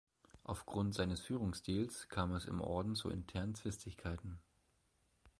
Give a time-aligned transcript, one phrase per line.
[0.41, 4.39] Aufgrund seines Führungsstils kam es im Orden zu internen Zwistigkeiten.